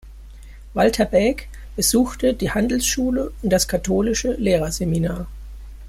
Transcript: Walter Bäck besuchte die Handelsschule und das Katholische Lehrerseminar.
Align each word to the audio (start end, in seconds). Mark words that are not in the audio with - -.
Walter 0.73 1.05
Bäck 1.05 1.47
besuchte 1.75 2.33
die 2.33 2.49
Handelsschule 2.49 3.31
und 3.43 3.51
das 3.51 3.67
Katholische 3.67 4.31
Lehrerseminar. 4.31 5.27